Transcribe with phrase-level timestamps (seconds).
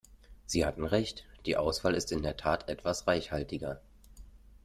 [0.47, 3.81] Sie hatten recht, die Auswahl ist in der Tat etwas reichhaltiger.